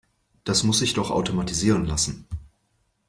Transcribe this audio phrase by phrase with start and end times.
[0.45, 2.25] Das muss sich doch automatisieren lassen.